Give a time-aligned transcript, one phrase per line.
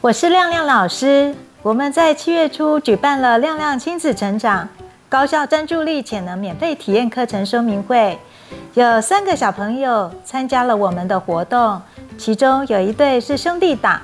[0.00, 1.34] 我是亮亮老师。
[1.60, 4.68] 我们在七月初举办了亮亮亲子成长
[5.08, 8.16] 高效专注力潜能免费体验课程说明会，
[8.74, 11.82] 有三个小朋友参加了我们的活动，
[12.16, 14.00] 其中有一对是兄弟档，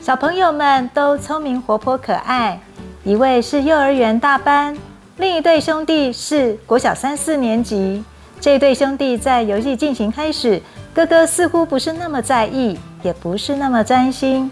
[0.00, 2.58] 小朋友们都聪明活泼可爱，
[3.02, 4.74] 一位是幼儿园大班，
[5.18, 8.02] 另一对兄弟是国小三四年级。
[8.40, 10.60] 这对兄弟在游戏进行开始，
[10.94, 14.50] 哥哥似乎不是那么在意，也不是那么专心。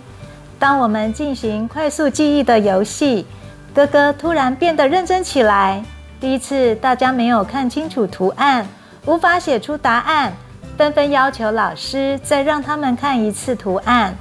[0.63, 3.27] 当我们进行快速记忆的游戏，
[3.75, 5.83] 哥哥突然变得认真起来。
[6.21, 8.65] 第一次，大家没有看清楚图案，
[9.05, 10.33] 无法写出答案，
[10.79, 14.15] 纷纷要求老师再让他们看一次图案。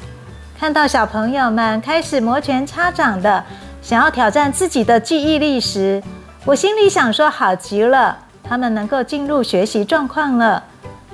[0.60, 3.44] 看到小朋友们开始摩拳擦掌的
[3.84, 6.02] 想要挑战自己的记忆力时，
[6.44, 10.64] 我心里想说：好极了，他们能够进入学习状况了。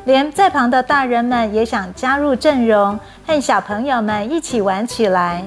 [0.08, 5.44] 连在旁的大人们也想加入阵容，和小朋友们一起玩起来。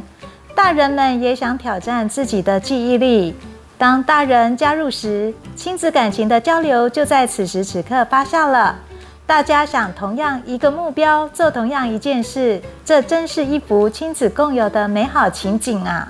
[0.54, 3.34] 大人们也想挑战自己的记忆力。
[3.78, 8.76] 当大人加入时，亲子感情的交流就在此时此刻发酵了。
[9.26, 16.06] 大家想同样一个目标，做同样一件事，这真是一幅亲子共有的美好情景啊！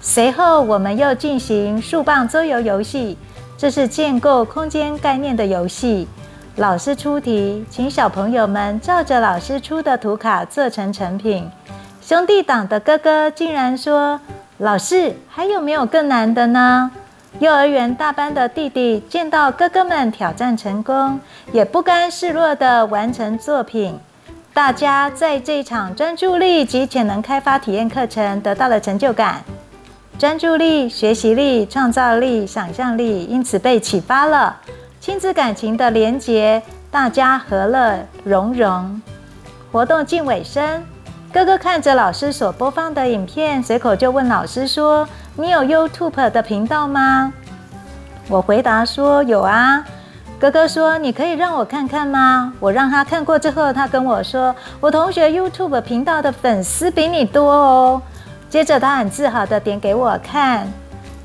[0.00, 3.18] 随后，我们又进行树棒桌游游戏，
[3.58, 6.08] 这是建构空间概念的游戏。
[6.56, 11.50] 老师出题，请小朋友们照着老师出的图卡做成成品。
[12.00, 14.18] 兄弟党的哥哥竟然说
[14.56, 16.90] ：“老师，还有没有更难的呢？”
[17.40, 21.20] 幼儿园大班的弟弟见到哥哥们挑战成功，
[21.52, 24.00] 也不甘示弱地完成作品。
[24.54, 29.44] 大家在这场专注力及潜能开发体验课程得到了成就感，
[30.18, 34.56] 专注力、学习力、创造力、想象力因此被启发了。
[35.06, 39.00] 亲子感情的连结，大家和乐融融。
[39.70, 40.82] 活动近尾声，
[41.32, 47.32] 哥哥看着老师所播放的影片，随口就问老师说：“你有 YouTube 的频道吗？”
[48.28, 49.86] 我回答说：“有啊。”
[50.40, 54.52] 哥哥说：“你可以让我看看吗？”我让他看过之后，他跟我说
[54.82, 58.02] ：“我同学 YouTube 频道的粉丝比你多哦。”
[58.50, 60.66] 接着他很自豪地点给我看。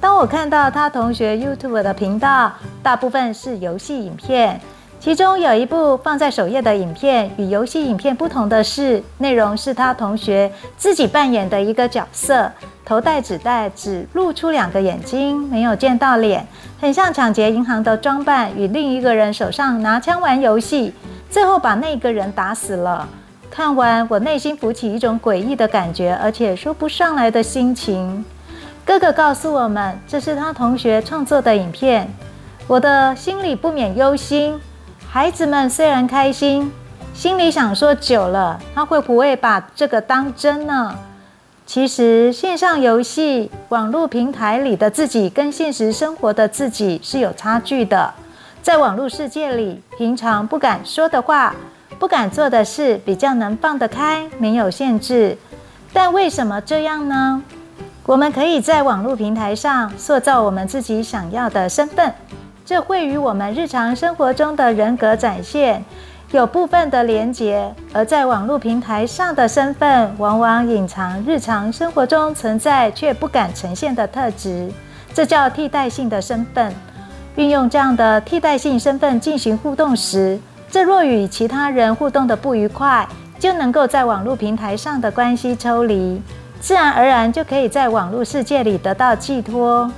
[0.02, 2.52] 当我看到他同学 YouTube 的频道，
[2.82, 4.60] 大部分是游戏影片，
[5.00, 12.52] 其中有一部放在首页的影片，与游戏影片不同的是，内容是他同学自己扮演的一个角色，
[12.84, 16.48] 头戴纸袋，只露出两个眼睛，没有见到脸，
[16.80, 20.96] 很像抢劫银行的装扮，与另一个人手上拿枪玩游戏，
[21.30, 23.08] 最后把那个人打死了。
[23.52, 28.26] 看完，我内心浮起一种诡异的感觉，而且说不上来的心情。
[28.92, 32.06] 哥哥告诉我们，这是他同学创作的影片。
[32.68, 34.60] 我的心里不免忧心。
[35.08, 36.70] 孩子们虽然开心，
[37.14, 40.94] 心里想说：久了，他会不会把这个当真呢？
[41.66, 48.14] 其实，线上游戏、网络平台里的自己跟现实生活的自己是有差距的。
[48.62, 51.56] 在网络世界里，平常不敢说的话、
[51.98, 55.38] 不敢做的事，比较能放得开，没有限制。
[55.94, 57.42] 但为什么这样呢？
[58.08, 62.12] 我们可以在网络平台上塑造我们自己想要的身份，
[62.66, 65.84] 这会与我们日常生活中的人格展现
[66.32, 67.72] 有部分的连结。
[67.94, 74.72] 而在网络平台上的身份，往往隐藏日常生活中存在却不敢呈现的特质，
[75.14, 76.74] 这叫替代性的身份。
[77.36, 80.40] 运用这样的替代性身份进行互动时，
[80.72, 83.08] 这若与其他人互动的不愉快，
[83.38, 86.20] 就能够在网络平台上的关系抽离。
[86.62, 89.92] 自然而然就可以在网络世界里得到寄托。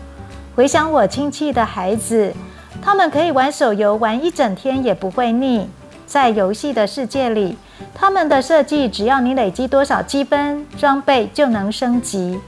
[0.55, 2.33] 回想我亲戚的孩子，
[2.81, 5.69] 他们可以玩手游玩一整天也不会腻。
[6.05, 7.57] 在游戏的世界里，
[7.93, 12.39] 他们的设计只要你累积多少积分，装备就能升级。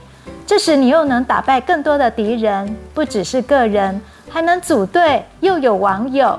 [0.46, 4.00] 这时你又能打败更多的敌人，不只是个人，
[4.30, 6.38] 还能组队，又有网友，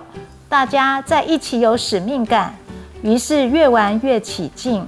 [0.50, 2.56] 大家在一起有使命感，
[3.04, 4.88] 于是越玩越起劲。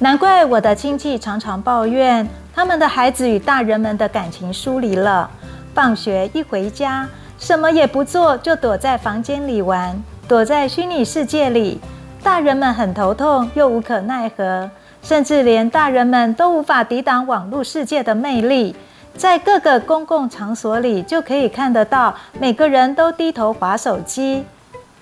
[0.00, 5.30] 难怪我的亲戚常常抱怨，他们的孩子与大人们的感情疏离了。
[5.72, 7.08] 放学一回家，
[7.38, 9.96] 什么也不做，就躲在房间里玩，
[10.26, 11.80] 躲在虚拟世界里。
[12.24, 14.68] 大人们很头痛，又无可奈何，
[15.00, 18.74] 甚至连大人们都无法抵挡网络世界的魅力。
[19.16, 24.44] 在各个公共场所里，就可以看得到，每个人都低头滑手机，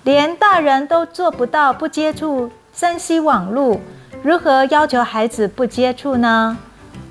[0.03, 3.79] 连大人都做不到不接触 3C 网络。
[4.23, 6.57] 如何要求孩子不接触呢？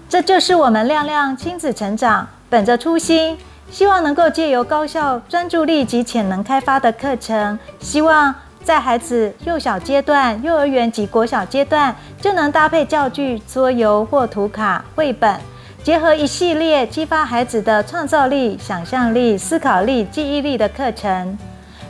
[0.09, 3.37] 这就是我们亮亮亲子成长，本着初心，
[3.71, 15.39] 希望能够借由高效专注力及潜能开发的课程，希望在孩子幼小阶段、幼儿园及国小阶段，就能搭配教具、桌游或图卡、绘本，
[15.83, 21.37] 结合一系列激发孩子的创造力、想象力、思考力、记忆力的课程，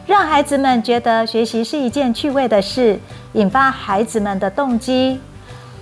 [0.04, 2.98] 让孩子们觉得学习是一件趣味的事，
[3.32, 5.20] 引发孩子们的动机，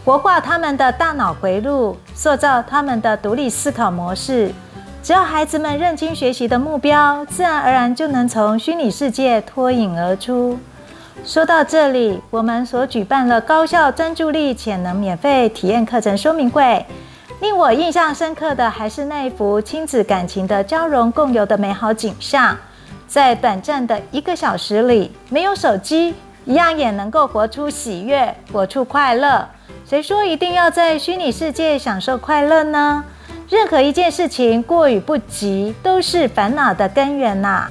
[0.04, 4.52] 活化他们的大脑回路，塑造他们的独立思考模式。
[5.02, 10.58] 只要孩子们认清学习的目标，自然而然就能从虚拟世界脱颖而出。
[11.24, 16.84] 说到这里，我们所举办了高效专注力潜能免费体验课程说明会。
[17.40, 22.56] 令我印象深刻的还是那一幅亲子感情的交融共有的美好景象。
[23.08, 26.14] 在短暂的一个小时里，没有手机，
[26.44, 29.48] 一样也能够活出喜悦，活出快乐。
[29.86, 33.04] 谁说一定要在虚拟世界享受快乐呢？
[33.48, 37.68] 任何一件事情过与不及，都是烦恼的根源呐。